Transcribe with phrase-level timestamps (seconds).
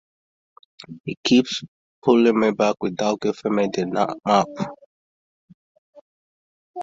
[1.05, 1.61] He keeps
[2.01, 4.47] pulling me back without giving me the map.